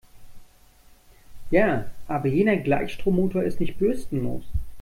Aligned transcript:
Ja, 1.51 1.85
aber 2.07 2.27
jener 2.27 2.57
Gleichstrommotor 2.57 3.43
ist 3.43 3.59
nicht 3.59 3.77
bürstenlos. 3.77 4.43